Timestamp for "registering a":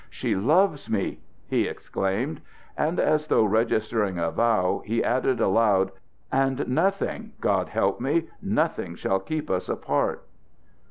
3.45-4.31